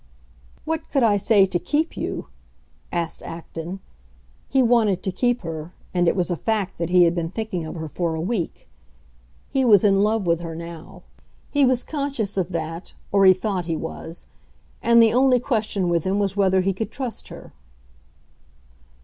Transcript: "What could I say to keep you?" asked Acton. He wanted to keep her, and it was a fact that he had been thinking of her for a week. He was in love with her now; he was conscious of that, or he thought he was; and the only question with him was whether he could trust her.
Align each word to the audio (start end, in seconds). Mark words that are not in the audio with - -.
"What 0.65 0.89
could 0.89 1.03
I 1.03 1.15
say 1.17 1.45
to 1.45 1.59
keep 1.59 1.95
you?" 1.95 2.25
asked 2.91 3.21
Acton. 3.21 3.81
He 4.49 4.63
wanted 4.63 5.03
to 5.03 5.11
keep 5.11 5.41
her, 5.41 5.73
and 5.93 6.07
it 6.07 6.15
was 6.15 6.31
a 6.31 6.35
fact 6.35 6.79
that 6.79 6.89
he 6.89 7.03
had 7.03 7.13
been 7.13 7.29
thinking 7.29 7.67
of 7.67 7.75
her 7.75 7.87
for 7.87 8.15
a 8.15 8.19
week. 8.19 8.67
He 9.51 9.63
was 9.63 9.83
in 9.83 10.01
love 10.01 10.25
with 10.25 10.39
her 10.39 10.55
now; 10.55 11.03
he 11.51 11.65
was 11.65 11.83
conscious 11.83 12.35
of 12.35 12.49
that, 12.49 12.93
or 13.11 13.27
he 13.27 13.33
thought 13.35 13.65
he 13.65 13.75
was; 13.77 14.25
and 14.81 15.03
the 15.03 15.13
only 15.13 15.39
question 15.39 15.87
with 15.87 16.03
him 16.03 16.17
was 16.17 16.35
whether 16.35 16.61
he 16.61 16.73
could 16.73 16.89
trust 16.89 17.27
her. 17.27 17.53